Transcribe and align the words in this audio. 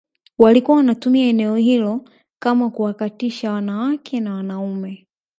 walikuwa 0.37 0.77
wanatumia 0.77 1.27
eneo 1.27 1.55
hilo 1.55 2.09
kama 2.41 2.69
kuwatakatisha 2.69 3.51
wanawake 3.51 4.19
na 4.19 4.33
wanaume 4.35 5.07